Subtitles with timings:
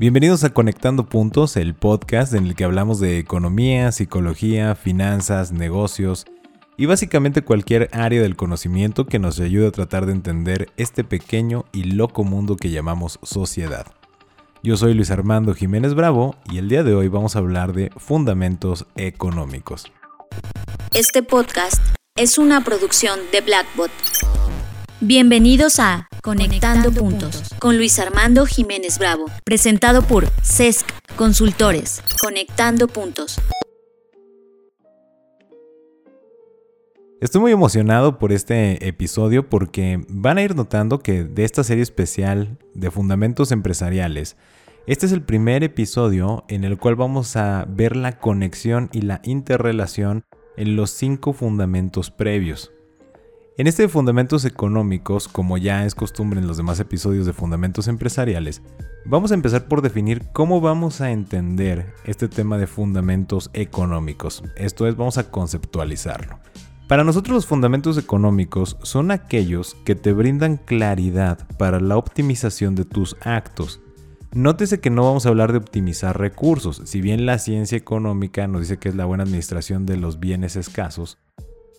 [0.00, 6.24] Bienvenidos a Conectando Puntos, el podcast en el que hablamos de economía, psicología, finanzas, negocios
[6.76, 11.64] y básicamente cualquier área del conocimiento que nos ayude a tratar de entender este pequeño
[11.72, 13.88] y loco mundo que llamamos sociedad.
[14.62, 17.90] Yo soy Luis Armando Jiménez Bravo y el día de hoy vamos a hablar de
[17.96, 19.90] fundamentos económicos.
[20.94, 21.82] Este podcast
[22.14, 23.90] es una producción de Blackbot.
[25.00, 32.02] Bienvenidos a Conectando, puntos, con Luis Armando Jiménez Bravo, presentado por CESC Consultores.
[32.20, 33.40] Conectando Puntos.
[37.20, 41.84] Estoy muy emocionado por este episodio porque van a ir notando que de esta serie
[41.84, 44.36] especial de fundamentos empresariales,
[44.88, 49.20] este es el primer episodio en el cual vamos a ver la conexión y la
[49.22, 50.24] interrelación
[50.56, 52.72] en los cinco fundamentos previos.
[53.58, 57.88] En este de fundamentos económicos, como ya es costumbre en los demás episodios de fundamentos
[57.88, 58.62] empresariales,
[59.04, 64.44] vamos a empezar por definir cómo vamos a entender este tema de fundamentos económicos.
[64.54, 66.38] Esto es, vamos a conceptualizarlo.
[66.86, 72.84] Para nosotros los fundamentos económicos son aquellos que te brindan claridad para la optimización de
[72.84, 73.80] tus actos.
[74.32, 78.60] Nótese que no vamos a hablar de optimizar recursos, si bien la ciencia económica nos
[78.60, 81.18] dice que es la buena administración de los bienes escasos,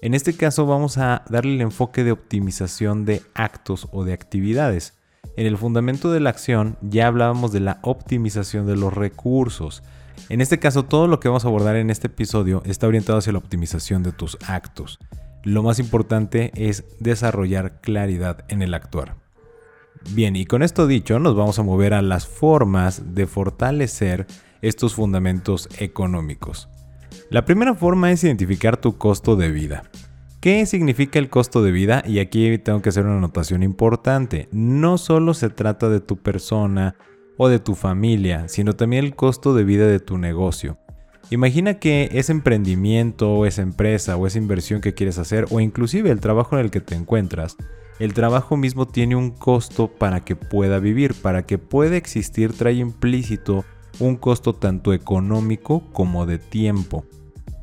[0.02, 4.94] en este caso vamos a darle el enfoque de optimización de actos o de actividades.
[5.36, 9.83] En el fundamento de la acción ya hablábamos de la optimización de los recursos.
[10.30, 13.33] En este caso todo lo que vamos a abordar en este episodio está orientado hacia
[13.33, 15.00] la optimización de tus actos.
[15.44, 19.16] Lo más importante es desarrollar claridad en el actuar.
[20.11, 24.28] Bien, y con esto dicho, nos vamos a mover a las formas de fortalecer
[24.61, 26.69] estos fundamentos económicos.
[27.31, 29.83] La primera forma es identificar tu costo de vida.
[30.41, 32.02] ¿Qué significa el costo de vida?
[32.08, 34.49] Y aquí tengo que hacer una anotación importante.
[34.52, 36.95] No solo se trata de tu persona
[37.38, 40.80] o de tu familia, sino también el costo de vida de tu negocio.
[41.30, 46.09] Imagina que ese emprendimiento o esa empresa o esa inversión que quieres hacer o inclusive
[46.09, 47.57] el trabajo en el que te encuentras,
[48.00, 52.73] el trabajo mismo tiene un costo para que pueda vivir, para que pueda existir trae
[52.73, 53.66] implícito
[54.00, 57.06] un costo tanto económico como de tiempo.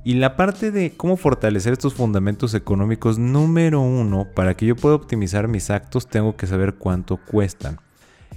[0.06, 4.94] Y la parte de cómo fortalecer estos fundamentos económicos, número uno, para que yo pueda
[4.94, 7.81] optimizar mis actos, tengo que saber cuánto cuestan.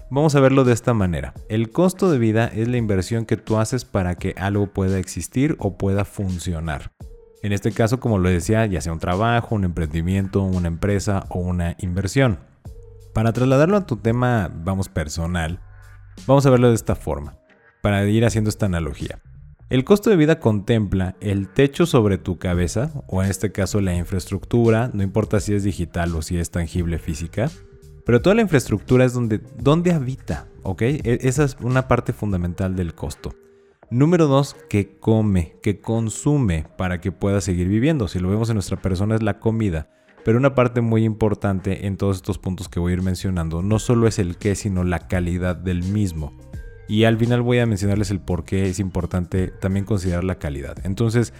[0.09, 1.35] Vamos a verlo de esta manera.
[1.47, 5.57] El costo de vida es la inversión que tú haces para que algo pueda existir
[5.59, 6.91] o pueda funcionar.
[7.43, 11.37] En este caso, como lo decía, ya sea un trabajo, un emprendimiento, una empresa o
[11.37, 12.39] una inversión.
[13.13, 15.59] Para trasladarlo a tu tema, vamos, personal,
[16.25, 17.37] vamos a verlo de esta forma,
[17.83, 19.21] para ir haciendo esta analogía.
[19.69, 23.95] El costo de vida contempla el techo sobre tu cabeza, o en este caso la
[23.95, 27.51] infraestructura, no importa si es digital o si es tangible física,
[28.03, 30.81] pero toda la infraestructura es donde, habita, ¿ok?
[30.81, 33.35] E, esa es una parte fundamental del costo.
[33.91, 38.07] Número dos, que come, que consume para que pueda seguir viviendo.
[38.07, 39.87] Si lo vemos en nuestra persona es la comida.
[40.25, 43.77] Pero una parte muy importante en todos estos puntos que voy a ir mencionando no
[43.77, 46.33] solo es el qué, sino la calidad del mismo.
[46.89, 50.75] Y al final voy a mencionarles el por qué es importante también considerar la calidad.
[50.83, 51.33] Entonces,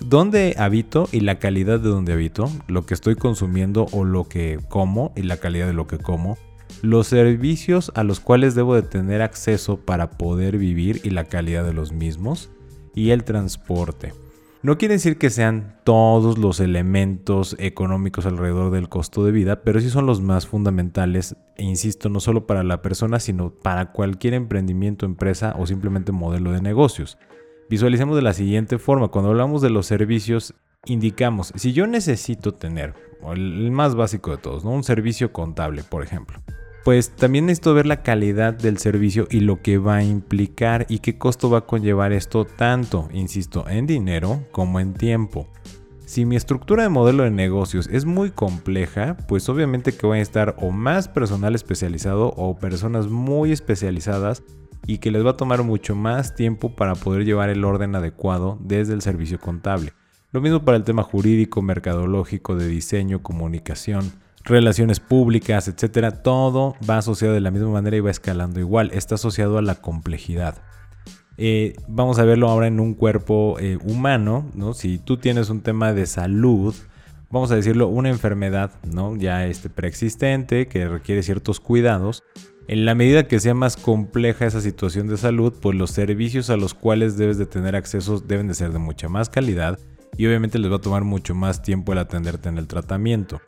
[0.00, 2.50] ¿dónde habito y la calidad de donde habito?
[2.66, 6.36] Lo que estoy consumiendo o lo que como y la calidad de lo que como.
[6.82, 11.64] Los servicios a los cuales debo de tener acceso para poder vivir y la calidad
[11.64, 12.50] de los mismos.
[12.92, 14.12] Y el transporte.
[14.66, 19.78] No quiere decir que sean todos los elementos económicos alrededor del costo de vida, pero
[19.78, 24.34] sí son los más fundamentales, e insisto, no solo para la persona, sino para cualquier
[24.34, 27.16] emprendimiento, empresa o simplemente modelo de negocios.
[27.70, 32.94] Visualicemos de la siguiente forma, cuando hablamos de los servicios, indicamos, si yo necesito tener,
[33.36, 34.72] el más básico de todos, ¿no?
[34.72, 36.42] un servicio contable, por ejemplo
[36.86, 41.00] pues también necesito ver la calidad del servicio y lo que va a implicar y
[41.00, 45.48] qué costo va a conllevar esto tanto, insisto, en dinero como en tiempo.
[46.04, 50.22] Si mi estructura de modelo de negocios es muy compleja, pues obviamente que voy a
[50.22, 54.44] estar o más personal especializado o personas muy especializadas
[54.86, 58.60] y que les va a tomar mucho más tiempo para poder llevar el orden adecuado
[58.60, 59.92] desde el servicio contable.
[60.30, 64.12] Lo mismo para el tema jurídico, mercadológico, de diseño, comunicación
[64.46, 69.16] relaciones públicas, etcétera, todo va asociado de la misma manera y va escalando igual, está
[69.16, 70.62] asociado a la complejidad.
[71.36, 74.72] Eh, vamos a verlo ahora en un cuerpo eh, humano, ¿no?
[74.72, 76.74] Si tú tienes un tema de salud,
[77.30, 79.16] vamos a decirlo, una enfermedad, ¿no?
[79.16, 82.22] Ya este preexistente que requiere ciertos cuidados.
[82.68, 86.56] En la medida que sea más compleja esa situación de salud, pues los servicios a
[86.56, 89.78] los cuales debes de tener acceso deben de ser de mucha más calidad
[90.16, 93.40] y obviamente les va a tomar mucho más tiempo el atenderte en el tratamiento.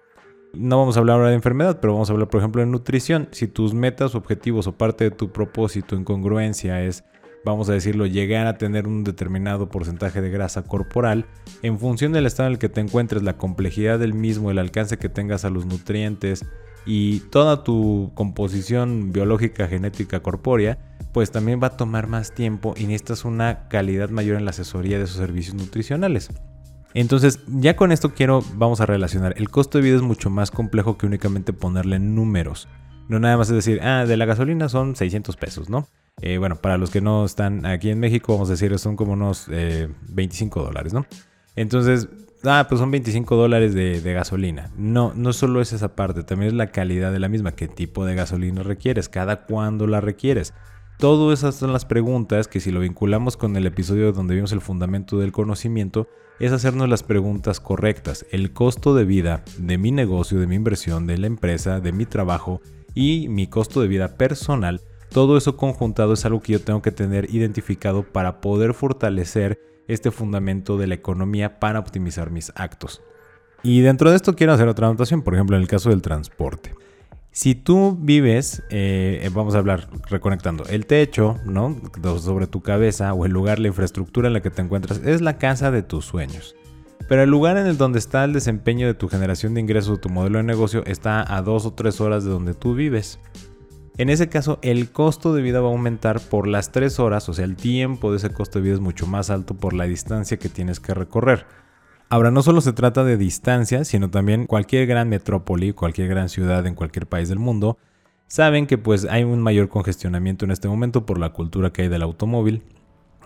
[0.61, 3.29] No vamos a hablar ahora de enfermedad, pero vamos a hablar, por ejemplo, de nutrición.
[3.31, 7.05] Si tus metas, objetivos o parte de tu propósito en congruencia es,
[7.45, 11.27] vamos a decirlo, llegar a tener un determinado porcentaje de grasa corporal,
[11.63, 14.99] en función del estado en el que te encuentres, la complejidad del mismo, el alcance
[14.99, 16.45] que tengas a los nutrientes
[16.85, 20.77] y toda tu composición biológica, genética, corpórea,
[21.13, 24.99] pues también va a tomar más tiempo y necesitas una calidad mayor en la asesoría
[24.99, 26.31] de esos servicios nutricionales.
[27.01, 29.35] Entonces, ya con esto quiero, vamos a relacionar.
[29.37, 32.67] El costo de vida es mucho más complejo que únicamente ponerle números.
[33.09, 35.87] No nada más es decir, ah, de la gasolina son 600 pesos, ¿no?
[36.21, 39.13] Eh, bueno, para los que no están aquí en México, vamos a decir, son como
[39.13, 41.07] unos 25 eh, dólares, ¿no?
[41.55, 42.09] Entonces,
[42.43, 44.73] ah, pues son 25 dólares de, de, gasolina.
[44.77, 47.53] No, no solo es esa parte, también es la calidad de la misma.
[47.53, 49.09] ¿Qué tipo de gasolina requieres?
[49.09, 50.53] ¿Cada cuándo la requieres?
[50.99, 54.61] Todas esas son las preguntas que si lo vinculamos con el episodio donde vimos el
[54.61, 56.09] fundamento del conocimiento,
[56.41, 58.27] es hacernos las preguntas correctas.
[58.33, 62.05] El costo de vida de mi negocio, de mi inversión, de la empresa, de mi
[62.05, 62.61] trabajo
[62.97, 66.91] y mi costo de vida personal, todo eso conjuntado es algo que yo tengo que
[66.91, 73.03] tener identificado para poder fortalecer este fundamento de la economía para optimizar mis actos.
[73.63, 76.75] Y dentro de esto quiero hacer otra anotación, por ejemplo en el caso del transporte.
[77.39, 81.81] Si tú vives, eh, eh, vamos a hablar reconectando, el techo, ¿no?
[82.19, 85.39] Sobre tu cabeza o el lugar, la infraestructura en la que te encuentras, es la
[85.39, 86.57] casa de tus sueños.
[87.09, 90.09] Pero el lugar en el donde está el desempeño de tu generación de ingresos, tu
[90.09, 93.21] modelo de negocio, está a dos o tres horas de donde tú vives.
[93.99, 97.35] En ese caso, el costo de vida va a aumentar por las tres horas, o
[97.35, 100.39] sea, el tiempo de ese costo de vida es mucho más alto por la distancia
[100.39, 101.47] que tienes que recorrer.
[102.11, 106.67] Ahora, no solo se trata de distancia, sino también cualquier gran metrópoli, cualquier gran ciudad
[106.67, 107.77] en cualquier país del mundo,
[108.29, 111.89] saben que pues hay un mayor congestionamiento en este momento por la cultura que hay
[111.89, 112.63] del automóvil.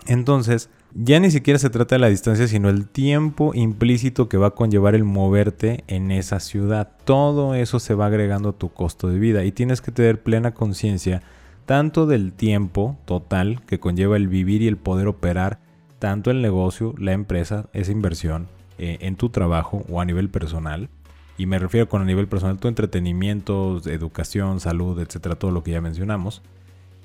[0.07, 4.47] Entonces, ya ni siquiera se trata de la distancia, sino el tiempo implícito que va
[4.47, 6.91] a conllevar el moverte en esa ciudad.
[7.05, 10.53] Todo eso se va agregando a tu costo de vida y tienes que tener plena
[10.53, 11.21] conciencia
[11.65, 15.59] tanto del tiempo total que conlleva el vivir y el poder operar
[15.99, 20.89] tanto el negocio, la empresa, esa inversión, eh, en tu trabajo o a nivel personal.
[21.37, 25.71] Y me refiero con a nivel personal tu entretenimiento, educación, salud, etcétera, todo lo que
[25.71, 26.41] ya mencionamos.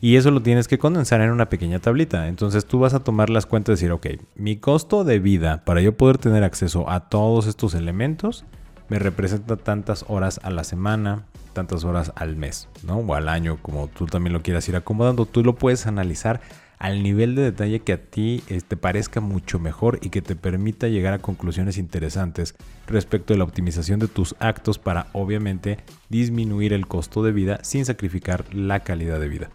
[0.00, 2.28] Y eso lo tienes que condensar en una pequeña tablita.
[2.28, 4.06] Entonces tú vas a tomar las cuentas y decir, ok,
[4.36, 8.44] mi costo de vida para yo poder tener acceso a todos estos elementos
[8.88, 12.98] me representa tantas horas a la semana, tantas horas al mes, ¿no?
[12.98, 15.26] O al año, como tú también lo quieras ir acomodando.
[15.26, 16.40] Tú lo puedes analizar
[16.78, 20.36] al nivel de detalle que a ti te este, parezca mucho mejor y que te
[20.36, 22.54] permita llegar a conclusiones interesantes
[22.86, 25.78] respecto de la optimización de tus actos para obviamente
[26.08, 29.50] disminuir el costo de vida sin sacrificar la calidad de vida.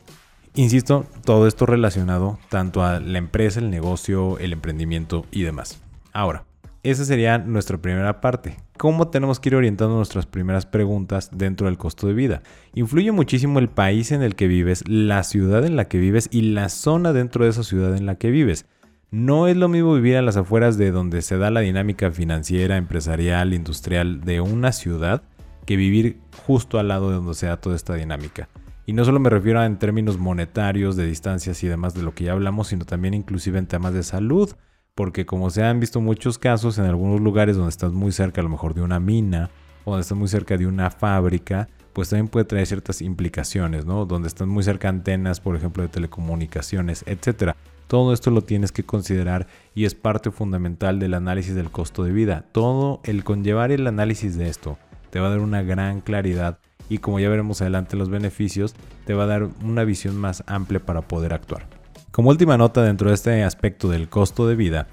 [0.55, 5.81] Insisto, todo esto relacionado tanto a la empresa, el negocio, el emprendimiento y demás.
[6.11, 6.45] Ahora,
[6.83, 8.57] esa sería nuestra primera parte.
[8.77, 12.43] ¿Cómo tenemos que ir orientando nuestras primeras preguntas dentro del costo de vida?
[12.73, 16.41] Influye muchísimo el país en el que vives, la ciudad en la que vives y
[16.41, 18.65] la zona dentro de esa ciudad en la que vives.
[19.11, 22.75] No es lo mismo vivir a las afueras de donde se da la dinámica financiera,
[22.75, 25.23] empresarial, industrial de una ciudad
[25.65, 28.49] que vivir justo al lado de donde se da toda esta dinámica.
[28.85, 32.25] Y no solo me refiero en términos monetarios, de distancias y demás de lo que
[32.25, 34.53] ya hablamos, sino también inclusive en temas de salud
[34.95, 38.43] porque como se han visto muchos casos en algunos lugares donde estás muy cerca a
[38.43, 39.49] lo mejor de una mina
[39.85, 44.05] o donde estás muy cerca de una fábrica, pues también puede traer ciertas implicaciones, ¿no?
[44.05, 47.55] Donde están muy cerca antenas, por ejemplo, de telecomunicaciones, etcétera.
[47.87, 52.11] Todo esto lo tienes que considerar y es parte fundamental del análisis del costo de
[52.11, 52.45] vida.
[52.51, 54.77] Todo el conllevar el análisis de esto
[55.09, 58.75] te va a dar una gran claridad y como ya veremos adelante los beneficios,
[59.05, 61.82] te va a dar una visión más amplia para poder actuar.
[62.13, 64.87] Como última nota dentro de este aspecto del costo de vida,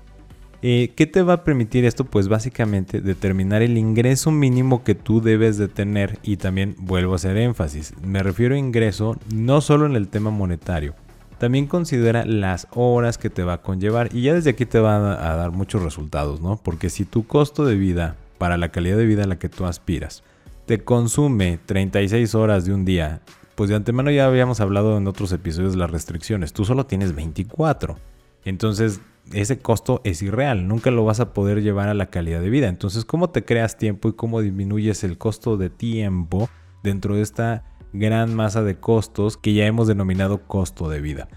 [0.62, 2.06] eh, ¿qué te va a permitir esto?
[2.06, 7.16] Pues básicamente determinar el ingreso mínimo que tú debes de tener y también vuelvo a
[7.16, 7.92] hacer énfasis.
[8.02, 10.94] Me refiero a ingreso no solo en el tema monetario,
[11.36, 14.96] también considera las horas que te va a conllevar y ya desde aquí te va
[15.12, 16.56] a dar muchos resultados, ¿no?
[16.56, 19.66] Porque si tu costo de vida para la calidad de vida a la que tú
[19.66, 20.22] aspiras
[20.64, 23.20] te consume 36 horas de un día
[23.54, 26.52] pues de antemano ya habíamos hablado en otros episodios de las restricciones.
[26.52, 27.96] Tú solo tienes 24.
[28.44, 29.00] Entonces,
[29.32, 30.66] ese costo es irreal.
[30.66, 32.68] Nunca lo vas a poder llevar a la calidad de vida.
[32.68, 36.48] Entonces, ¿cómo te creas tiempo y cómo disminuyes el costo de tiempo
[36.82, 41.28] dentro de esta gran masa de costos que ya hemos denominado costo de vida?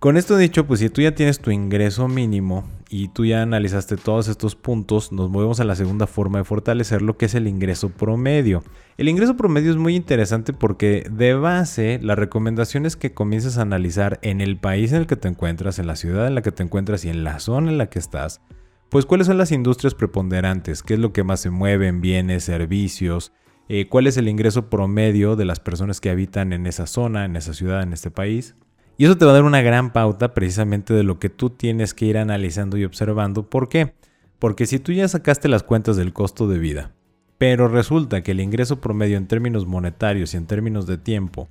[0.00, 3.98] Con esto dicho, pues si tú ya tienes tu ingreso mínimo y tú ya analizaste
[3.98, 7.90] todos estos puntos, nos movemos a la segunda forma de fortalecerlo, que es el ingreso
[7.90, 8.64] promedio.
[8.96, 13.62] El ingreso promedio es muy interesante porque de base la recomendación es que comiences a
[13.62, 16.52] analizar en el país en el que te encuentras, en la ciudad en la que
[16.52, 18.40] te encuentras y en la zona en la que estás,
[18.88, 22.44] pues cuáles son las industrias preponderantes, qué es lo que más se mueve en bienes,
[22.44, 23.34] servicios,
[23.68, 27.36] eh, cuál es el ingreso promedio de las personas que habitan en esa zona, en
[27.36, 28.56] esa ciudad, en este país.
[28.96, 31.94] Y eso te va a dar una gran pauta precisamente de lo que tú tienes
[31.94, 33.48] que ir analizando y observando.
[33.48, 33.94] ¿Por qué?
[34.38, 36.92] Porque si tú ya sacaste las cuentas del costo de vida,
[37.38, 41.48] pero resulta que el ingreso promedio en términos monetarios y en términos de tiempo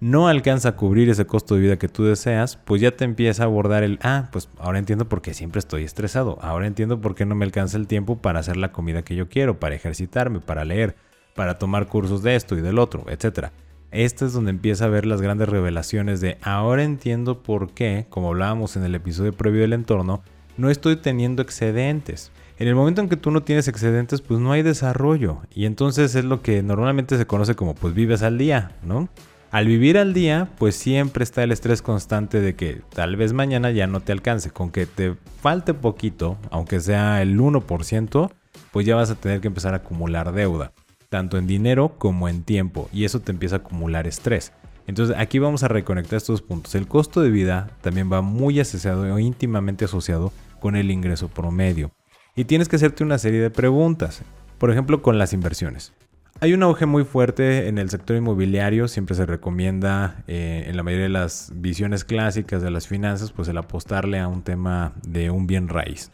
[0.00, 3.42] no alcanza a cubrir ese costo de vida que tú deseas, pues ya te empieza
[3.42, 7.14] a abordar el, ah, pues ahora entiendo por qué siempre estoy estresado, ahora entiendo por
[7.14, 10.40] qué no me alcanza el tiempo para hacer la comida que yo quiero, para ejercitarme,
[10.40, 10.96] para leer,
[11.34, 13.50] para tomar cursos de esto y del otro, etc.
[13.90, 18.28] Esta es donde empieza a ver las grandes revelaciones de ahora entiendo por qué, como
[18.28, 20.22] hablábamos en el episodio previo del entorno,
[20.56, 22.30] no estoy teniendo excedentes.
[22.58, 25.38] En el momento en que tú no tienes excedentes, pues no hay desarrollo.
[25.52, 29.08] Y entonces es lo que normalmente se conoce como pues vives al día, ¿no?
[29.50, 33.72] Al vivir al día, pues siempre está el estrés constante de que tal vez mañana
[33.72, 34.50] ya no te alcance.
[34.50, 38.30] Con que te falte poquito, aunque sea el 1%,
[38.70, 40.72] pues ya vas a tener que empezar a acumular deuda,
[41.10, 44.52] tanto en dinero como en tiempo, y eso te empieza a acumular estrés.
[44.86, 46.74] Entonces aquí vamos a reconectar estos puntos.
[46.74, 51.90] El costo de vida también va muy asociado o íntimamente asociado con el ingreso promedio.
[52.34, 54.22] Y tienes que hacerte una serie de preguntas,
[54.58, 55.92] por ejemplo con las inversiones.
[56.40, 60.82] Hay un auge muy fuerte en el sector inmobiliario, siempre se recomienda eh, en la
[60.82, 65.30] mayoría de las visiones clásicas de las finanzas, pues el apostarle a un tema de
[65.30, 66.10] un bien raíz.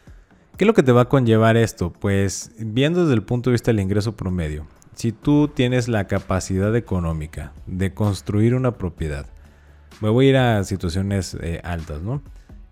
[0.57, 1.93] ¿Qué es lo que te va a conllevar esto?
[1.93, 4.65] Pues viendo desde el punto de vista del ingreso promedio,
[4.97, 9.27] si tú tienes la capacidad económica de construir una propiedad,
[10.01, 12.23] me voy a ir a situaciones eh, altas, ¿no?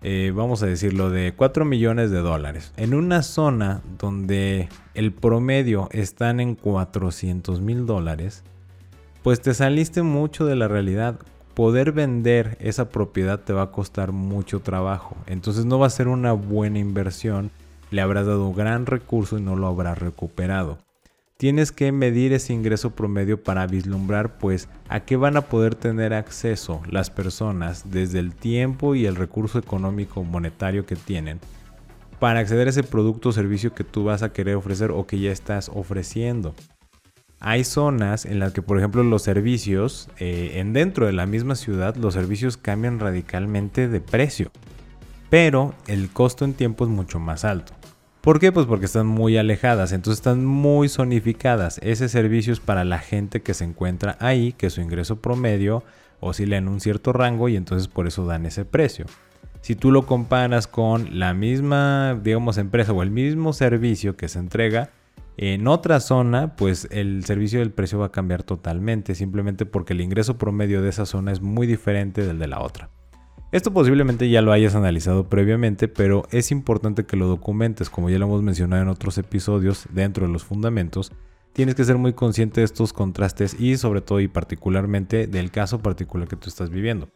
[0.02, 2.72] Eh, vamos a decirlo, de 4 millones de dólares.
[2.76, 8.42] En una zona donde el promedio están en 400 mil dólares,
[9.22, 11.20] pues te saliste mucho de la realidad.
[11.54, 15.16] Poder vender esa propiedad te va a costar mucho trabajo.
[15.26, 17.52] Entonces no va a ser una buena inversión.
[17.92, 20.85] Le habrás dado gran recurso y no lo habrás recuperado
[21.36, 26.14] tienes que medir ese ingreso promedio para vislumbrar pues a qué van a poder tener
[26.14, 31.40] acceso las personas desde el tiempo y el recurso económico monetario que tienen
[32.18, 35.18] para acceder a ese producto o servicio que tú vas a querer ofrecer o que
[35.18, 36.54] ya estás ofreciendo.
[37.40, 41.54] Hay zonas en las que, por ejemplo, los servicios, eh, en dentro de la misma
[41.54, 44.50] ciudad, los servicios cambian radicalmente de precio,
[45.28, 47.74] pero el costo en tiempo es mucho más alto.
[48.26, 48.50] ¿Por qué?
[48.50, 51.78] Pues porque están muy alejadas, entonces están muy zonificadas.
[51.80, 55.84] Ese servicio es para la gente que se encuentra ahí, que su ingreso promedio
[56.18, 59.06] oscila en un cierto rango y entonces por eso dan ese precio.
[59.60, 64.40] Si tú lo comparas con la misma, digamos, empresa o el mismo servicio que se
[64.40, 64.90] entrega
[65.36, 70.00] en otra zona, pues el servicio del precio va a cambiar totalmente, simplemente porque el
[70.00, 72.90] ingreso promedio de esa zona es muy diferente del de la otra.
[73.52, 78.18] Esto posiblemente ya lo hayas analizado previamente, pero es importante que lo documentes, como ya
[78.18, 81.12] lo hemos mencionado en otros episodios dentro de los fundamentos.
[81.52, 85.80] Tienes que ser muy consciente de estos contrastes y sobre todo y particularmente del caso
[85.80, 87.08] particular que tú estás viviendo.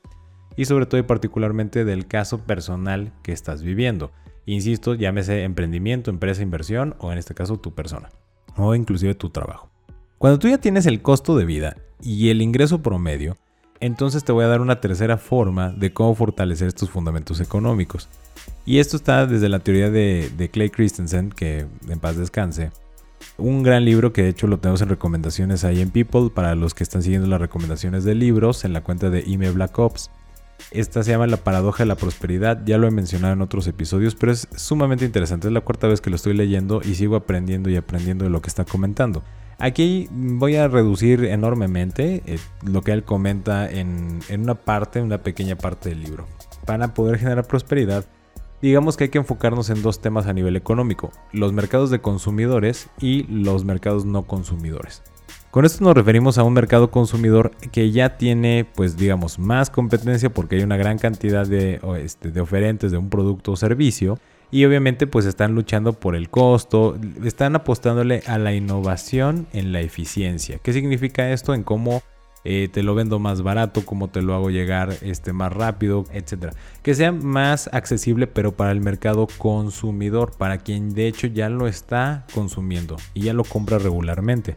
[0.56, 4.12] Y sobre todo y particularmente del caso personal que estás viviendo.
[4.46, 8.08] Insisto, llámese emprendimiento, empresa, inversión o en este caso tu persona.
[8.56, 9.70] O inclusive tu trabajo.
[10.16, 13.36] Cuando tú ya tienes el costo de vida y el ingreso promedio,
[13.80, 18.08] entonces te voy a dar una tercera forma de cómo fortalecer estos fundamentos económicos.
[18.66, 22.70] Y esto está desde la teoría de, Clay Christensen, que en paz descanse.
[23.38, 26.74] Un gran libro que de hecho lo tenemos en recomendaciones ahí en People para los
[26.74, 30.10] que están siguiendo las recomendaciones de libros en la cuenta de Ime Black Ops.
[30.70, 34.14] Esta se llama La paradoja de la prosperidad, ya lo he mencionado en otros episodios,
[34.14, 35.48] pero es sumamente interesante.
[35.48, 38.42] Es la cuarta vez que lo estoy leyendo y sigo aprendiendo y aprendiendo de lo
[38.42, 39.22] que está comentando.
[39.60, 45.56] Aquí voy a reducir enormemente eh, lo que él comenta en, una parte, una pequeña
[45.56, 46.26] parte del libro.
[46.64, 48.06] Para poder generar prosperidad,
[48.62, 52.88] digamos que hay que enfocarnos en dos temas a nivel económico, los mercados de consumidores
[53.00, 55.02] y los mercados no consumidores.
[55.50, 60.32] Con esto nos referimos a un mercado consumidor que ya tiene, pues digamos, más competencia
[60.32, 64.18] porque hay una gran cantidad de, este, de oferentes de un producto o servicio
[64.50, 69.80] y obviamente pues están luchando por el costo, están apostándole a la innovación en la
[69.80, 70.58] eficiencia.
[70.62, 71.54] ¿Qué significa esto?
[71.54, 72.02] En cómo
[72.42, 76.52] eh, te lo vendo más barato, cómo te lo hago llegar este, más rápido, etcétera.
[76.82, 81.68] Que sea más accesible, pero para el mercado consumidor, para quien de hecho ya lo
[81.68, 84.56] está consumiendo y ya lo compra regularmente.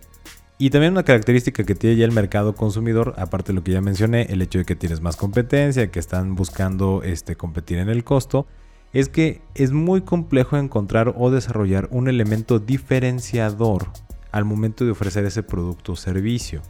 [0.58, 3.82] Y también una característica que tiene ya el mercado consumidor, aparte de lo que ya
[3.82, 8.04] mencioné, el hecho de que tienes más competencia, que están buscando este, competir en el
[8.04, 8.48] costo
[8.94, 13.88] es que es muy complejo encontrar o desarrollar un elemento diferenciador
[14.32, 16.62] al momento de ofrecer ese producto o servicio.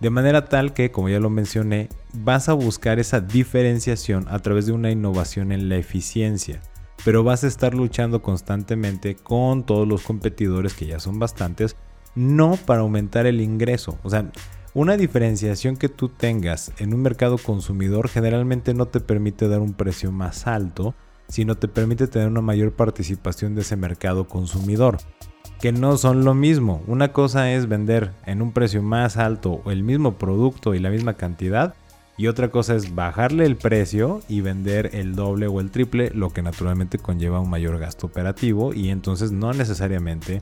[0.00, 4.66] De manera tal que, como ya lo mencioné, vas a buscar esa diferenciación a través
[4.66, 6.60] de una innovación en la eficiencia,
[7.04, 11.76] pero vas a estar luchando constantemente con todos los competidores que ya son bastantes
[12.14, 13.98] no para aumentar el ingreso.
[14.02, 14.30] O sea,
[14.74, 19.74] una diferenciación que tú tengas en un mercado consumidor generalmente no te permite dar un
[19.74, 20.94] precio más alto,
[21.28, 24.98] sino te permite tener una mayor participación de ese mercado consumidor.
[25.60, 26.82] Que no son lo mismo.
[26.86, 31.14] Una cosa es vender en un precio más alto el mismo producto y la misma
[31.14, 31.74] cantidad.
[32.18, 36.30] Y otra cosa es bajarle el precio y vender el doble o el triple, lo
[36.30, 40.40] que naturalmente conlleva un mayor gasto operativo y entonces no necesariamente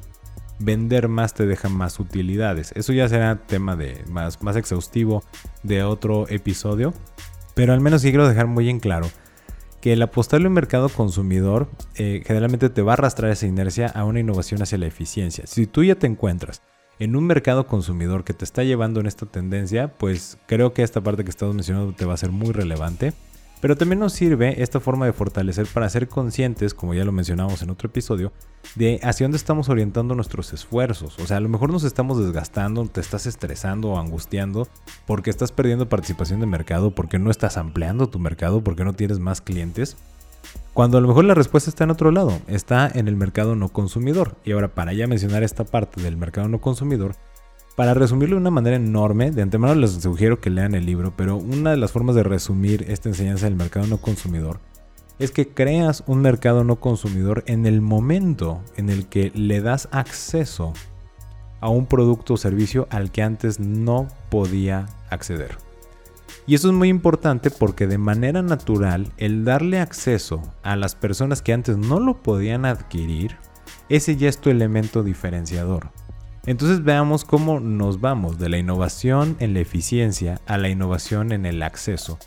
[0.61, 2.73] vender más te deja más utilidades.
[2.77, 5.25] Eso ya será tema de más, más exhaustivo
[5.63, 6.95] de otro episodio.
[7.55, 9.09] Pero al menos sí quiero dejar muy en claro
[9.85, 13.87] que el apostarle a un mercado consumidor eh, generalmente te va a arrastrar esa inercia
[13.87, 15.47] a una innovación hacia la eficiencia.
[15.47, 16.63] Si tú ya te encuentras
[16.99, 21.03] en un mercado consumidor que te está llevando en esta tendencia, pues creo que esta
[21.03, 23.13] parte que estamos mencionando te va a ser muy relevante.
[23.65, 27.63] Pero también nos sirve esta forma de fortalecer para ser conscientes, como ya lo mencionamos
[27.63, 28.31] en otro episodio,
[28.75, 31.19] de hacia dónde estamos orientando nuestros esfuerzos.
[31.19, 34.69] O sea, a lo mejor nos estamos desgastando, te estás estresando o angustiando
[35.07, 39.19] porque estás perdiendo participación de mercado, porque no estás ampliando tu mercado, porque no tienes
[39.19, 39.97] más clientes.
[40.75, 43.71] Cuando a lo mejor la respuesta está en otro lado, está en el mercado no
[43.71, 44.37] consumidor.
[44.45, 47.17] Y ahora, para ya mencionar esta parte del mercado no consumidor,
[47.77, 51.37] para resumirlo de una manera enorme, de antemano les sugiero que lean el libro, pero
[51.37, 54.61] una de las formas de resumir esta enseñanza del mercado no consumidor
[55.19, 59.89] es que creas un mercado no consumidor en el momento en el que le das
[59.93, 60.73] acceso
[61.61, 65.57] a un producto o servicio al que antes no podía acceder.
[66.47, 71.41] Y eso es muy importante porque de manera natural el darle acceso a las personas
[71.41, 73.37] que antes no lo podían adquirir,
[73.89, 75.91] ese ya es tu elemento diferenciador.
[76.47, 81.47] Entonces veamos cómo nos vamos de la innovación en la eficiencia a la innovación en
[81.47, 82.19] el acceso.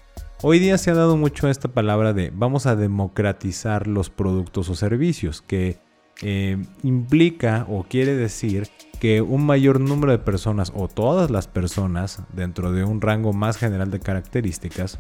[0.42, 4.76] Hoy día se ha dado mucho esta palabra de vamos a democratizar los productos o
[4.76, 5.78] servicios, que
[6.22, 8.70] eh, implica o quiere decir
[9.00, 13.58] que un mayor número de personas o todas las personas dentro de un rango más
[13.58, 14.98] general de características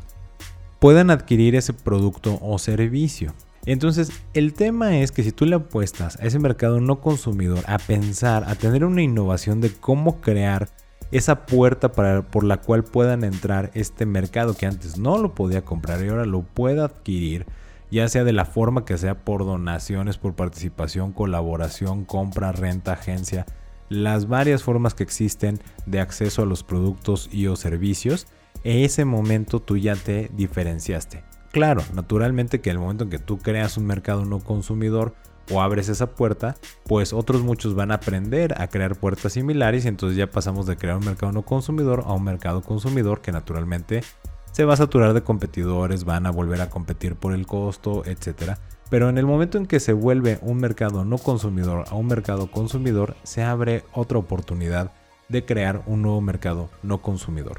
[0.79, 3.33] puedan adquirir ese producto o servicio.
[3.67, 7.77] Entonces, el tema es que si tú le apuestas a ese mercado no consumidor a
[7.79, 10.69] pensar, a tener una innovación de cómo crear
[11.11, 16.01] esa puerta por la cual puedan entrar este mercado que antes no lo podía comprar
[16.01, 17.45] y ahora lo pueda adquirir,
[17.91, 23.45] ya sea de la forma que sea por donaciones, por participación, colaboración, compra, renta, agencia,
[23.89, 28.27] las varias formas que existen de acceso a los productos y o servicios,
[28.63, 31.25] en ese momento tú ya te diferenciaste.
[31.57, 35.15] Claro, naturalmente que el momento en que tú creas un mercado no consumidor
[35.51, 39.87] o abres esa puerta, pues otros muchos van a aprender a crear puertas similares y
[39.87, 44.03] entonces ya pasamos de crear un mercado no consumidor a un mercado consumidor que naturalmente
[44.51, 48.53] se va a saturar de competidores, van a volver a competir por el costo, etc.
[48.91, 52.51] Pero en el momento en que se vuelve un mercado no consumidor a un mercado
[52.51, 54.91] consumidor, se abre otra oportunidad
[55.27, 57.57] de crear un nuevo mercado no consumidor.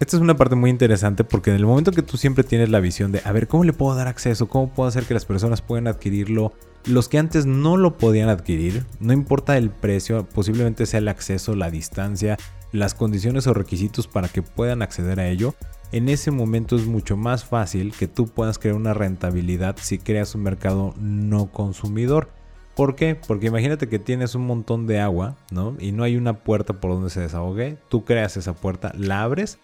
[0.00, 2.80] Esta es una parte muy interesante porque en el momento que tú siempre tienes la
[2.80, 4.48] visión de, a ver, ¿cómo le puedo dar acceso?
[4.48, 6.54] ¿Cómo puedo hacer que las personas puedan adquirirlo?
[6.86, 11.54] Los que antes no lo podían adquirir, no importa el precio, posiblemente sea el acceso,
[11.54, 12.38] la distancia,
[12.72, 15.54] las condiciones o requisitos para que puedan acceder a ello,
[15.92, 20.34] en ese momento es mucho más fácil que tú puedas crear una rentabilidad si creas
[20.34, 22.30] un mercado no consumidor.
[22.74, 23.16] ¿Por qué?
[23.16, 25.76] Porque imagínate que tienes un montón de agua, ¿no?
[25.78, 27.76] Y no hay una puerta por donde se desahogue.
[27.90, 29.58] Tú creas esa puerta, la abres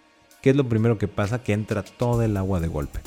[0.46, 1.42] ¿qué es lo primero que pasa?
[1.42, 3.00] Que entra todo el agua de golpe.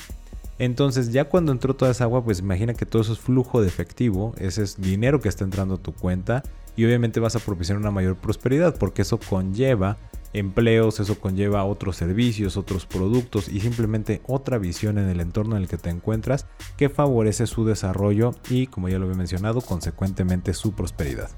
[0.57, 3.69] Entonces ya cuando entró toda esa agua, pues imagina que todo eso es flujo de
[3.69, 6.43] efectivo, ese es dinero que está entrando a tu cuenta
[6.75, 9.95] y obviamente vas a propiciar una mayor prosperidad porque eso conlleva
[10.33, 15.61] empleos, eso conlleva otros servicios, otros productos y simplemente otra visión en el entorno en
[15.61, 20.53] el que te encuentras que favorece su desarrollo y como ya lo había mencionado, consecuentemente
[20.53, 21.29] su prosperidad.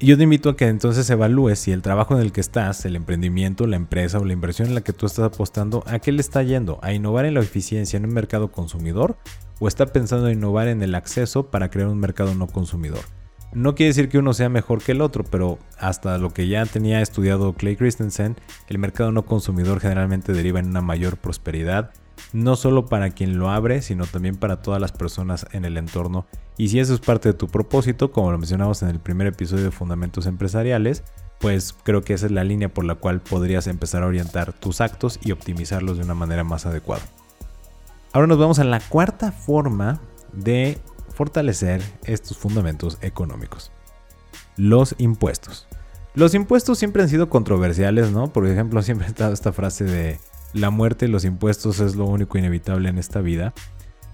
[0.00, 2.94] Yo te invito a que entonces evalúes si el trabajo en el que estás, el
[2.94, 6.20] emprendimiento, la empresa o la inversión en la que tú estás apostando, ¿a qué le
[6.20, 6.78] está yendo?
[6.82, 9.16] ¿A innovar en la eficiencia en un mercado consumidor?
[9.58, 13.00] ¿O está pensando en innovar en el acceso para crear un mercado no consumidor?
[13.52, 16.64] No quiere decir que uno sea mejor que el otro, pero hasta lo que ya
[16.64, 18.36] tenía estudiado Clay Christensen,
[18.68, 21.90] el mercado no consumidor generalmente deriva en una mayor prosperidad,
[22.32, 26.26] no solo para quien lo abre, sino también para todas las personas en el entorno.
[26.56, 29.64] Y si eso es parte de tu propósito, como lo mencionamos en el primer episodio
[29.64, 31.04] de Fundamentos Empresariales,
[31.38, 34.80] pues creo que esa es la línea por la cual podrías empezar a orientar tus
[34.80, 37.02] actos y optimizarlos de una manera más adecuada.
[38.12, 40.00] Ahora nos vamos a la cuarta forma
[40.32, 40.78] de
[41.14, 43.70] fortalecer estos fundamentos económicos.
[44.56, 45.68] Los impuestos.
[46.14, 48.32] Los impuestos siempre han sido controversiales, ¿no?
[48.32, 50.18] Por ejemplo, siempre ha estado esta frase de
[50.52, 53.52] la muerte y los impuestos es lo único inevitable en esta vida.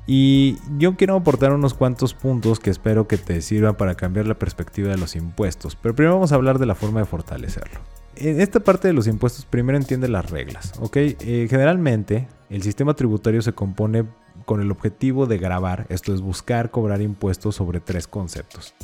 [0.07, 4.35] Y yo quiero aportar unos cuantos puntos que espero que te sirvan para cambiar la
[4.35, 7.81] perspectiva de los impuestos, pero primero vamos a hablar de la forma de fortalecerlo.
[8.17, 10.97] En esta parte de los impuestos primero entiende las reglas, ¿ok?
[10.97, 14.05] Eh, generalmente el sistema tributario se compone
[14.45, 18.75] con el objetivo de grabar, esto es buscar cobrar impuestos sobre tres conceptos.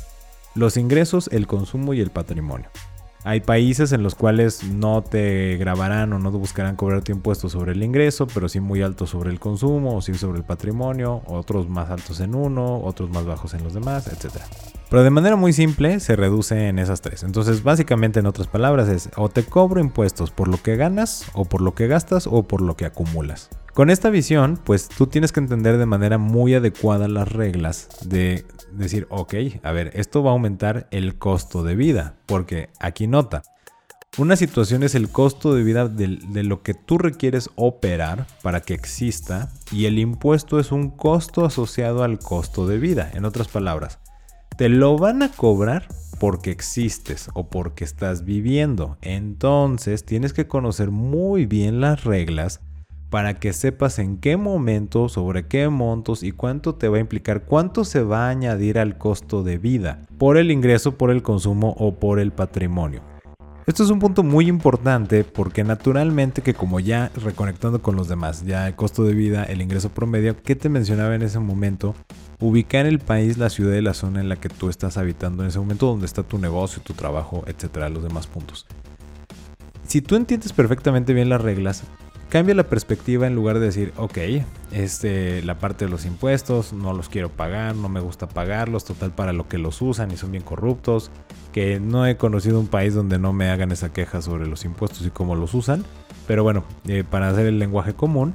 [0.55, 2.69] Los ingresos, el consumo y el patrimonio.
[3.23, 7.73] Hay países en los cuales no te grabarán o no te buscarán cobrarte impuestos sobre
[7.73, 11.69] el ingreso, pero sí muy altos sobre el consumo o sí sobre el patrimonio, otros
[11.69, 14.41] más altos en uno, otros más bajos en los demás, etc.
[14.89, 17.21] Pero de manera muy simple se reduce en esas tres.
[17.21, 21.45] Entonces básicamente en otras palabras es o te cobro impuestos por lo que ganas o
[21.45, 23.49] por lo que gastas o por lo que acumulas.
[23.73, 28.45] Con esta visión, pues tú tienes que entender de manera muy adecuada las reglas de
[28.73, 33.43] decir, ok, a ver, esto va a aumentar el costo de vida, porque aquí nota,
[34.17, 38.59] una situación es el costo de vida de, de, lo que tú requieres operar para
[38.59, 43.09] que exista y el impuesto es un costo asociado al costo de vida.
[43.13, 43.99] En otras palabras,
[44.57, 45.87] te lo van a cobrar
[46.19, 48.97] porque existes o porque estás viviendo.
[49.01, 52.59] Entonces tienes que conocer muy bien las reglas
[53.11, 57.43] para que sepas en qué momento, sobre qué montos y cuánto te va a implicar,
[57.43, 61.75] cuánto se va a añadir al costo de vida por el ingreso, por el consumo
[61.77, 63.01] o por el patrimonio.
[63.67, 68.45] Esto es un punto muy importante porque naturalmente que como ya reconectando con los demás,
[68.45, 71.93] ya el costo de vida, el ingreso promedio, que te mencionaba en ese momento,
[72.39, 75.49] ubicar el país, la ciudad y la zona en la que tú estás habitando en
[75.49, 78.65] ese momento, donde está tu negocio, tu trabajo, etcétera, los demás puntos.
[79.85, 81.83] Si tú entiendes perfectamente bien las reglas,
[82.31, 84.17] cambia la perspectiva en lugar de decir, ok,
[84.71, 89.11] este, la parte de los impuestos, no los quiero pagar, no me gusta pagarlos, total
[89.11, 91.11] para lo que los usan y son bien corruptos,
[91.51, 95.05] que no he conocido un país donde no me hagan esa queja sobre los impuestos
[95.05, 95.83] y cómo los usan,
[96.25, 98.33] pero bueno, eh, para hacer el lenguaje común,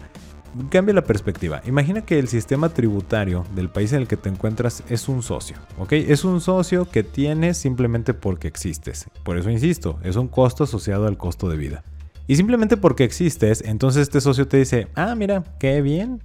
[0.68, 1.62] cambia la perspectiva.
[1.64, 5.56] Imagina que el sistema tributario del país en el que te encuentras es un socio,
[5.78, 5.92] ¿ok?
[5.92, 9.06] Es un socio que tienes simplemente porque existes.
[9.22, 11.82] Por eso insisto, es un costo asociado al costo de vida.
[12.26, 16.22] Y simplemente porque existes, entonces este socio te dice, ah, mira, qué bien.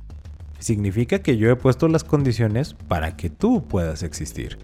[0.59, 4.57] Significa que yo he puesto las condiciones para que tú puedas existir.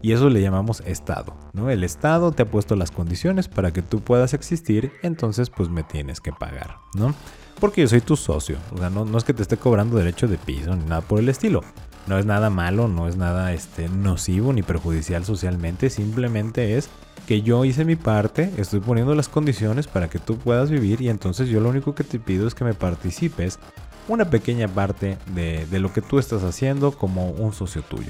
[0.00, 1.70] Y eso le llamamos Estado, ¿no?
[1.70, 5.82] El Estado te ha puesto las condiciones para que tú puedas existir, entonces pues me
[5.82, 7.14] tienes que pagar, ¿no?
[7.58, 10.38] Porque yo soy tu socio, o sea, no, es que te esté cobrando derecho de
[10.38, 11.62] piso ni nada por el estilo.
[12.06, 16.88] No es nada malo, no es nada este, nocivo ni perjudicial socialmente, simplemente es
[17.28, 21.10] que yo hice mi parte, estoy poniendo las condiciones para que tú puedas vivir y
[21.10, 23.58] entonces yo lo único que te pido es que me participes
[24.08, 28.08] una pequeña parte de, de lo que tú estás haciendo como un socio tuyo.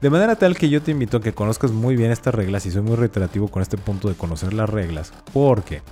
[0.00, 2.72] De manera tal que yo te invito a que conozcas muy bien estas reglas y
[2.72, 5.82] soy muy reiterativo con este punto de conocer las reglas, porque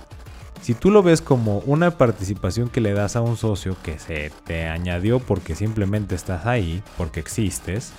[0.61, 4.29] si tú lo ves como una participación que le das a un socio que se
[4.45, 7.93] te añadió porque simplemente estás ahí, porque existes,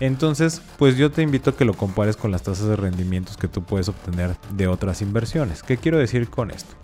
[0.00, 3.48] entonces, pues yo te invito a que lo compares con las tasas de rendimientos que
[3.48, 5.62] tú puedes obtener de otras inversiones.
[5.62, 6.74] ¿Qué quiero decir con esto?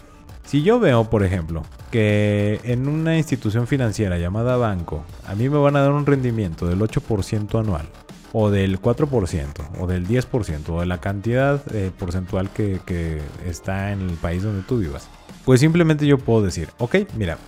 [0.45, 5.59] Si yo veo, por ejemplo, que en una institución financiera llamada banco, a mí me
[5.59, 7.87] van a dar un rendimiento del 8% anual,
[8.33, 14.09] o del 4%, o del 10%, o de la cantidad eh, porcentual que, está en
[14.09, 15.09] el país donde tú vivas,
[15.45, 17.39] pues simplemente yo puedo decir, ok, mira,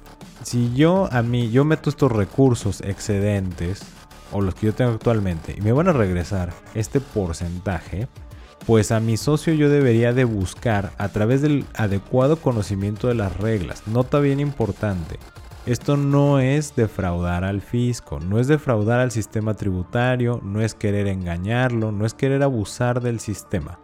[0.42, 3.82] si yo a mí, yo meto estos recursos excedentes
[4.32, 8.08] o los que yo tengo actualmente y me van a regresar este porcentaje,
[8.66, 13.36] pues a mi socio yo debería de buscar a través del adecuado conocimiento de las
[13.36, 13.86] reglas.
[13.86, 15.18] Nota bien importante.
[15.64, 21.06] Esto no es defraudar al fisco, no es defraudar al sistema tributario, no es querer
[21.06, 23.78] engañarlo, no es querer abusar del sistema.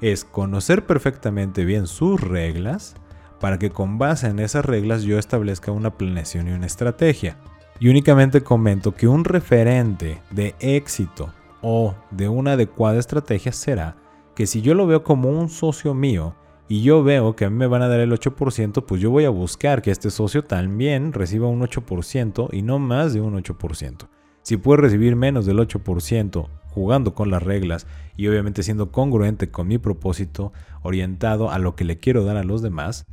[0.00, 2.94] Es conocer perfectamente bien sus reglas
[3.38, 7.36] para que con base en esas reglas yo establezca una planeación y una estrategia.
[7.82, 13.96] Y únicamente comento que un referente de éxito o de una adecuada estrategia será
[14.36, 16.36] que si yo lo veo como un socio mío
[16.68, 19.24] y yo veo que a mí me van a dar el 8%, pues yo voy
[19.24, 24.08] a buscar que este socio también reciba un 8% y no más de un 8%.
[24.42, 29.66] Si puede recibir menos del 8% jugando con las reglas y obviamente siendo congruente con
[29.66, 33.06] mi propósito orientado a lo que le quiero dar a los demás,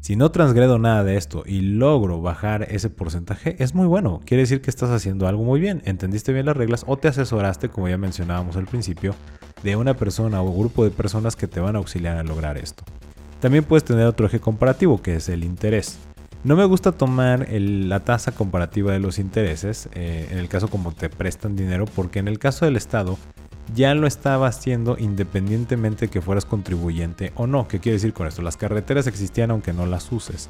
[0.00, 4.20] si no transgredo nada de esto y logro bajar ese porcentaje, es muy bueno.
[4.24, 7.68] Quiere decir que estás haciendo algo muy bien, entendiste bien las reglas o te asesoraste,
[7.68, 9.14] como ya mencionábamos al principio,
[9.62, 12.84] de una persona o grupo de personas que te van a auxiliar a lograr esto.
[13.40, 15.98] También puedes tener otro eje comparativo, que es el interés.
[16.44, 20.92] No me gusta tomar la tasa comparativa de los intereses, eh, en el caso como
[20.92, 23.18] te prestan dinero, porque en el caso del Estado
[23.74, 27.68] ya lo estaba haciendo independientemente que fueras contribuyente o no.
[27.68, 28.42] ¿Qué quiere decir con esto?
[28.42, 30.48] Las carreteras existían aunque no las uses.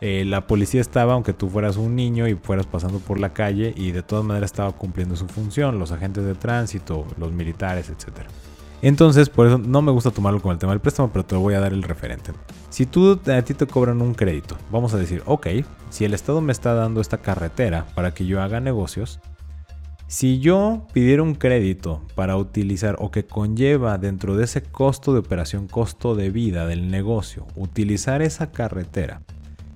[0.00, 3.74] eh, la policía estaba, aunque tú fueras un niño y fueras pasando por la calle,
[3.76, 8.26] y de todas maneras estaba cumpliendo su función, los agentes de tránsito, los militares, etc.
[8.80, 11.54] Entonces, por eso no me gusta tomarlo con el tema del préstamo, pero te voy
[11.54, 12.32] a dar el referente.
[12.70, 15.48] Si tú a ti te cobran un crédito, vamos a decir, ok,
[15.90, 19.18] si el Estado me está dando esta carretera para que yo haga negocios,
[20.08, 25.18] si yo pidiera un crédito para utilizar o que conlleva dentro de ese costo de
[25.18, 29.20] operación, costo de vida del negocio, utilizar esa carretera,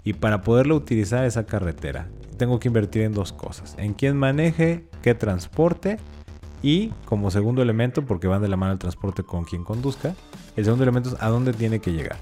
[0.05, 3.75] y para poderlo utilizar esa carretera, tengo que invertir en dos cosas.
[3.79, 5.99] En quién maneje, qué transporte
[6.62, 10.14] y como segundo elemento, porque van de la mano el transporte con quien conduzca,
[10.57, 12.16] el segundo elemento es a dónde tiene que llegar.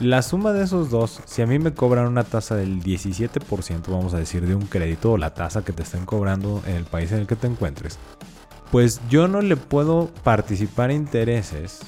[0.00, 4.14] La suma de esos dos, si a mí me cobran una tasa del 17%, vamos
[4.14, 7.12] a decir, de un crédito o la tasa que te estén cobrando en el país
[7.12, 7.98] en el que te encuentres,
[8.70, 11.80] pues yo no le puedo participar intereses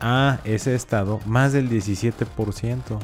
[0.00, 2.98] a ese estado más del 17%.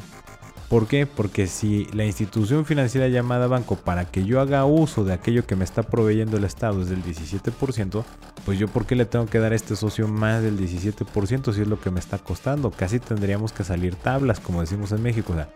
[0.69, 1.07] ¿Por qué?
[1.07, 5.55] Porque si la institución financiera llamada banco para que yo haga uso de aquello que
[5.55, 8.05] me está proveyendo el Estado es del 17%,
[8.45, 11.61] pues yo por qué le tengo que dar a este socio más del 17% si
[11.61, 12.73] es lo que me está costando.
[12.73, 15.49] Casi tendríamos que salir tablas, como decimos en México, o sea,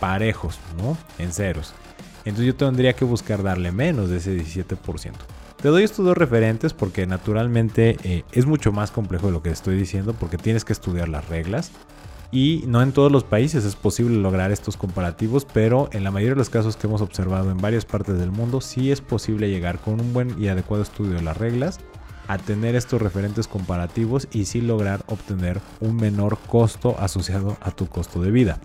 [0.00, 0.98] parejos, ¿no?
[1.18, 1.72] En ceros.
[2.26, 5.12] Entonces yo tendría que buscar darle menos de ese 17%.
[5.62, 9.50] Te doy estos dos referentes porque naturalmente eh, es mucho más complejo de lo que
[9.50, 11.72] estoy diciendo porque tienes que estudiar las reglas
[12.30, 16.34] y no en todos los países es posible lograr estos comparativos, pero en la mayoría
[16.34, 19.78] de los casos que hemos observado en varias partes del mundo sí es posible llegar
[19.78, 21.80] con un buen y adecuado estudio de las reglas
[22.26, 27.86] a tener estos referentes comparativos y sí lograr obtener un menor costo asociado a tu
[27.86, 28.60] costo de vida.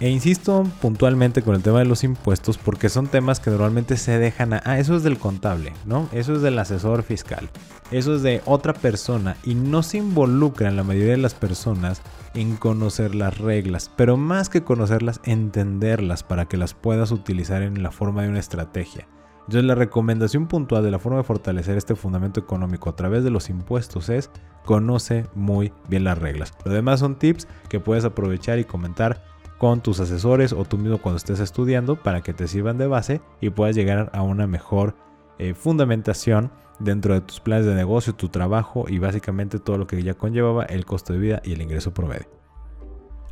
[0.00, 4.18] E insisto puntualmente con el tema de los impuestos porque son temas que normalmente se
[4.18, 4.62] dejan a...
[4.64, 6.08] Ah, eso es del contable, ¿no?
[6.12, 7.48] Eso es del asesor fiscal.
[7.90, 12.02] Eso es de otra persona y no se involucra en la mayoría de las personas
[12.34, 17.82] en conocer las reglas, pero más que conocerlas, entenderlas para que las puedas utilizar en
[17.82, 19.06] la forma de una estrategia.
[19.46, 23.30] Entonces la recomendación puntual de la forma de fortalecer este fundamento económico a través de
[23.30, 24.30] los impuestos es
[24.64, 26.54] conoce muy bien las reglas.
[26.64, 29.22] Lo demás son tips que puedes aprovechar y comentar
[29.58, 33.20] con tus asesores o tú mismo cuando estés estudiando para que te sirvan de base
[33.40, 34.94] y puedas llegar a una mejor
[35.38, 40.02] eh, fundamentación dentro de tus planes de negocio, tu trabajo y básicamente todo lo que
[40.02, 42.26] ya conllevaba el costo de vida y el ingreso promedio.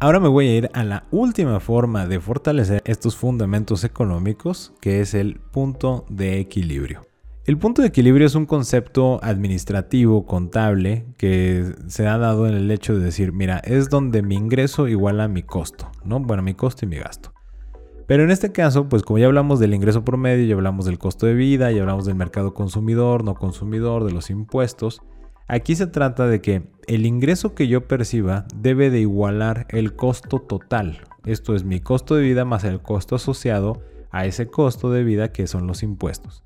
[0.00, 5.00] Ahora me voy a ir a la última forma de fortalecer estos fundamentos económicos, que
[5.00, 7.11] es el punto de equilibrio.
[7.44, 12.70] El punto de equilibrio es un concepto administrativo, contable, que se ha dado en el
[12.70, 16.20] hecho de decir, mira, es donde mi ingreso iguala mi costo, ¿no?
[16.20, 17.32] Bueno, mi costo y mi gasto.
[18.06, 21.26] Pero en este caso, pues como ya hablamos del ingreso promedio, ya hablamos del costo
[21.26, 25.02] de vida, ya hablamos del mercado consumidor, no consumidor, de los impuestos,
[25.48, 30.38] aquí se trata de que el ingreso que yo perciba debe de igualar el costo
[30.38, 31.00] total.
[31.24, 35.32] Esto es mi costo de vida más el costo asociado a ese costo de vida
[35.32, 36.44] que son los impuestos.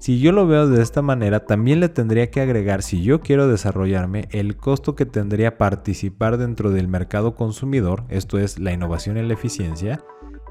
[0.00, 3.48] Si yo lo veo de esta manera, también le tendría que agregar, si yo quiero
[3.48, 9.22] desarrollarme, el costo que tendría participar dentro del mercado consumidor, esto es la innovación y
[9.22, 10.02] la eficiencia,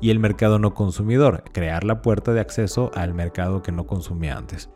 [0.02, 4.38] y el mercado no consumidor, crear la puerta de acceso al mercado que no consumía
[4.38, 4.70] antes.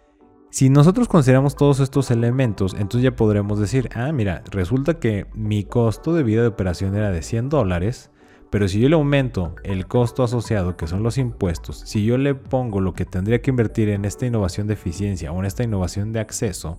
[0.49, 5.65] Si nosotros consideramos todos estos elementos, entonces ya podremos decir, ah, mira, resulta que mi
[5.65, 8.09] costo de vida de operación era de 100 dólares,
[8.53, 12.35] pero si yo le aumento el costo asociado, que son los impuestos, si yo le
[12.35, 16.13] pongo lo que tendría que invertir en esta innovación de eficiencia o en esta innovación
[16.13, 16.77] de acceso,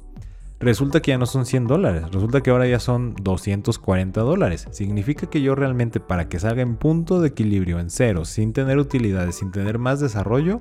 [0.61, 4.69] resulta que ya no son 100 dólares, resulta que ahora ya son 240 dólares.
[4.71, 8.79] Significa que yo realmente para que salga en punto de equilibrio en cero, sin tener
[8.79, 10.61] utilidades, sin tener más desarrollo,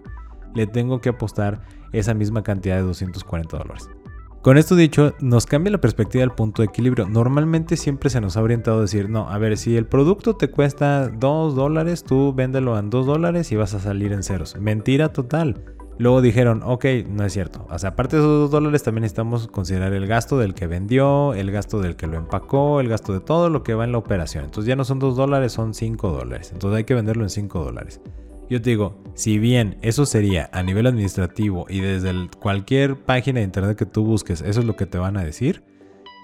[0.56, 3.88] le tengo que apostar esa misma cantidad de 240 dólares.
[4.44, 7.08] Con esto dicho, nos cambia la perspectiva del punto de equilibrio.
[7.08, 10.50] Normalmente siempre se nos ha orientado a decir, no, a ver, si el producto te
[10.50, 14.58] cuesta 2 dólares, tú véndelo en 2 dólares y vas a salir en ceros.
[14.60, 15.64] Mentira total.
[15.98, 17.66] Luego dijeron, ok, no es cierto.
[17.70, 21.34] O sea, aparte de esos 2 dólares, también necesitamos considerar el gasto del que vendió,
[21.34, 23.98] el gasto del que lo empacó, el gasto de todo lo que va en la
[23.98, 24.44] operación.
[24.44, 26.52] Entonces ya no son 2 dólares, son 5 dólares.
[26.52, 28.02] Entonces hay que venderlo en 5 dólares.
[28.50, 33.46] Yo te digo, si bien eso sería a nivel administrativo y desde cualquier página de
[33.46, 35.64] internet que tú busques, eso es lo que te van a decir,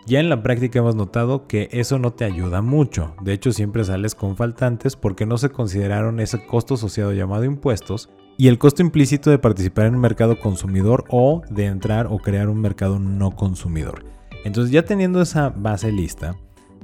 [0.05, 3.15] ya en la práctica hemos notado que eso no te ayuda mucho.
[3.21, 8.09] De hecho, siempre sales con faltantes porque no se consideraron ese costo asociado llamado impuestos
[8.37, 12.49] y el costo implícito de participar en un mercado consumidor o de entrar o crear
[12.49, 14.05] un mercado no consumidor.
[14.45, 16.35] Entonces, ya teniendo esa base lista,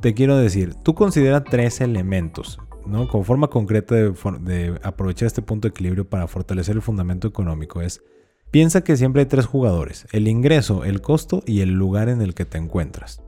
[0.02, 3.08] te quiero decir, tú considera tres elementos ¿no?
[3.08, 8.04] Como forma concreta de, aprovechar este punto de equilibrio para fortalecer el fundamento económico es,
[8.52, 12.34] piensa que siempre hay tres jugadores, el ingreso, el costo y el lugar en el
[12.34, 13.21] que te encuentras.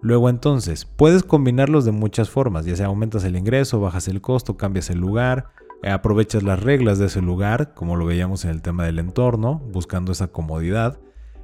[0.00, 4.56] Luego entonces, puedes combinarlos de muchas formas, ya sea aumentas el ingreso, bajas el costo,
[4.56, 5.50] cambias el lugar,
[5.84, 10.12] aprovechas las reglas de ese lugar, como lo veíamos en el tema del entorno, buscando
[10.12, 10.98] esa comodidad.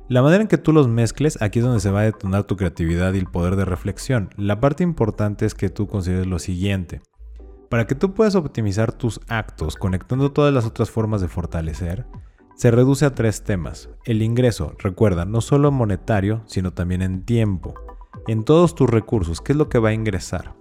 [0.09, 2.57] La manera en que tú los mezcles, aquí es donde se va a detonar tu
[2.57, 4.31] creatividad y el poder de reflexión.
[4.37, 7.03] La parte importante es que tú consideres lo siguiente.
[7.68, 12.07] Para que tú puedas optimizar tus actos conectando todas las otras formas de fortalecer,
[12.54, 13.90] se reduce a tres temas.
[14.04, 17.74] El ingreso, recuerda, no solo monetario, sino también en tiempo.
[18.26, 20.54] En todos tus recursos, ¿qué es lo que va a ingresar?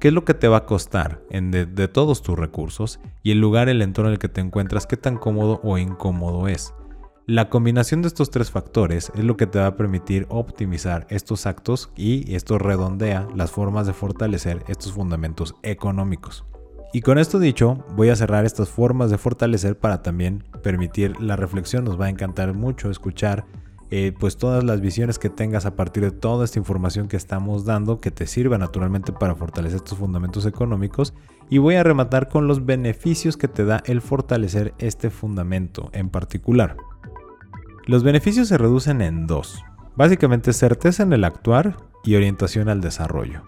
[0.00, 3.00] ¿Qué es lo que te va a costar en de, de, todos tus recursos?
[3.22, 6.48] Y el lugar, el entorno en el que te encuentras, qué tan cómodo o incómodo
[6.48, 6.74] es.
[7.28, 11.44] La combinación de estos tres factores es lo que te va a permitir optimizar estos
[11.44, 16.46] actos y esto redondea las formas de fortalecer estos fundamentos económicos.
[16.94, 21.36] Y con esto dicho, voy a cerrar estas formas de fortalecer para también permitir la
[21.36, 21.84] reflexión.
[21.84, 23.44] Nos va a encantar mucho escuchar
[23.90, 27.66] eh, pues todas las visiones que tengas a partir de toda esta información que estamos
[27.66, 31.12] dando que te sirva naturalmente para fortalecer tus fundamentos económicos
[31.50, 36.08] y voy a rematar con los beneficios que te da el fortalecer este fundamento en
[36.08, 36.78] particular.
[37.88, 39.64] Los beneficios se reducen en dos.
[39.96, 43.44] Básicamente certeza en el actuar y orientación al desarrollo.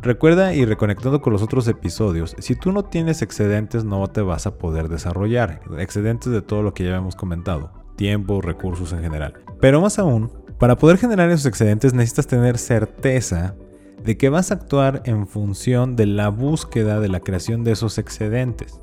[0.00, 4.46] Recuerda y reconectando con los otros episodios, si tú no tienes excedentes no te vas
[4.46, 5.62] a poder desarrollar.
[5.78, 7.72] Excedentes de todo lo que ya hemos comentado.
[7.96, 9.34] Tiempo, recursos en general.
[9.60, 13.56] Pero más aún, para poder generar esos excedentes necesitas tener certeza
[14.04, 17.98] de que vas a actuar en función de la búsqueda de la creación de esos
[17.98, 18.80] excedentes.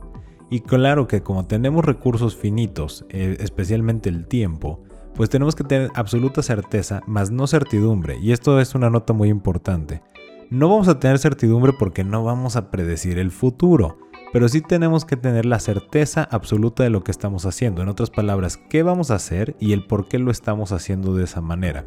[0.49, 4.83] Y claro que como tenemos recursos finitos, eh, especialmente el tiempo,
[5.15, 9.29] pues tenemos que tener absoluta certeza, más no certidumbre, y esto es una nota muy
[9.29, 10.01] importante.
[10.49, 13.99] No vamos a tener certidumbre porque no vamos a predecir el futuro,
[14.33, 17.81] pero sí tenemos que tener la certeza absoluta de lo que estamos haciendo.
[17.81, 21.25] En otras palabras, qué vamos a hacer y el por qué lo estamos haciendo de
[21.25, 21.85] esa manera.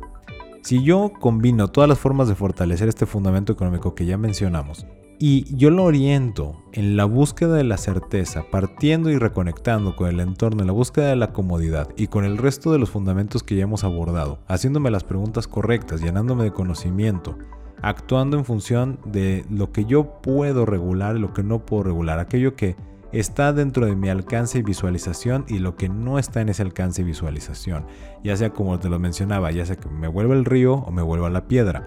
[0.62, 4.86] Si yo combino todas las formas de fortalecer este fundamento económico que ya mencionamos
[5.24, 10.18] y yo lo oriento en la búsqueda de la certeza, partiendo y reconectando con el
[10.18, 13.54] entorno, en la búsqueda de la comodidad y con el resto de los fundamentos que
[13.54, 17.38] ya hemos abordado, haciéndome las preguntas correctas, llenándome de conocimiento,
[17.82, 22.18] actuando en función de lo que yo puedo regular y lo que no puedo regular,
[22.18, 22.74] aquello que
[23.12, 27.02] está dentro de mi alcance y visualización y lo que no está en ese alcance
[27.02, 27.86] y visualización,
[28.24, 31.02] ya sea como te lo mencionaba, ya sea que me vuelva el río o me
[31.02, 31.86] vuelva la piedra.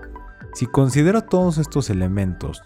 [0.54, 2.64] Si considero todos estos elementos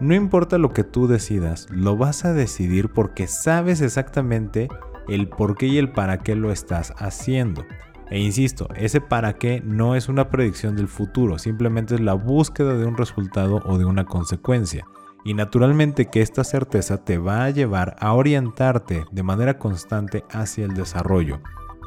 [0.00, 4.68] no importa lo que tú decidas, lo vas a decidir porque sabes exactamente
[5.08, 7.64] el por qué y el para qué lo estás haciendo.
[8.10, 12.74] E insisto, ese para qué no es una predicción del futuro, simplemente es la búsqueda
[12.74, 14.86] de un resultado o de una consecuencia.
[15.24, 20.66] Y naturalmente que esta certeza te va a llevar a orientarte de manera constante hacia
[20.66, 21.40] el desarrollo.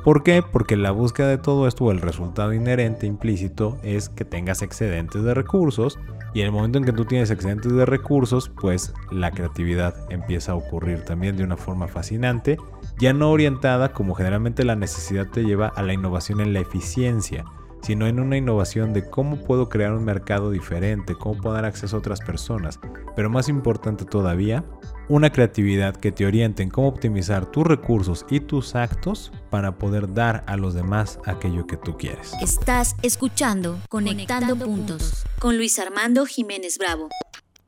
[0.04, 0.42] ¿Por qué?
[0.42, 5.22] Porque la búsqueda de todo esto o el resultado inherente implícito es que tengas excedentes
[5.22, 6.00] de recursos
[6.34, 10.52] y en el momento en que tú tienes excedentes de recursos, pues la creatividad empieza
[10.52, 12.58] a ocurrir también de una forma fascinante,
[13.00, 17.46] ya no orientada como generalmente la necesidad te lleva a la innovación en la eficiencia,
[17.82, 21.96] sino en una innovación de cómo puedo crear un mercado diferente, cómo puedo dar acceso
[21.96, 22.80] a otras personas,
[23.16, 24.66] pero más importante todavía,
[25.10, 30.14] una creatividad que te oriente en cómo optimizar tus recursos y tus actos para poder
[30.14, 32.34] dar a los demás aquello que tú quieres.
[32.42, 37.10] Estás escuchando Conectando, puntos, con Luis Armando Jiménez Bravo.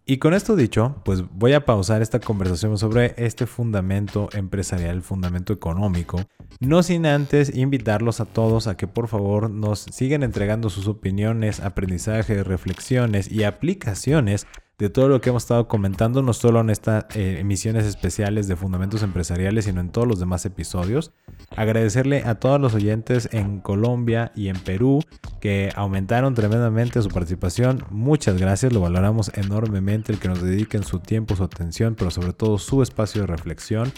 [0.06, 5.02] Y con esto dicho, pues voy a pausar esta conversación sobre este fundamento empresarial, el
[5.04, 6.26] fundamento económico,
[6.60, 11.60] no sin antes invitarlos a todos a que por favor nos sigan entregando sus opiniones,
[11.60, 14.48] aprendizajes, reflexiones y aplicaciones
[14.80, 18.56] de todo lo que hemos estado comentando, no solo en estas eh, emisiones especiales de
[18.56, 21.12] Fundamentos Empresariales, sino en todos los demás episodios.
[21.58, 25.02] Agradecerle a todos los oyentes en Colombia y en Perú
[25.42, 27.84] que aumentaron tremendamente su participación.
[27.90, 32.32] Muchas gracias, lo valoramos enormemente el que nos dediquen su tiempo, su atención, pero sobre
[32.32, 33.92] todo su espacio de reflexión.